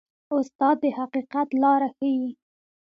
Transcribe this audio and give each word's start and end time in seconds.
استاد 0.35 0.75
د 0.83 0.85
حقیقت 0.97 1.47
لاره 1.63 1.89
ښيي. 1.97 2.29